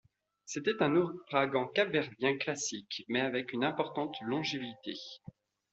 [0.45, 4.95] C'était un ouragan capverdien classique, mais avec une importante longévité.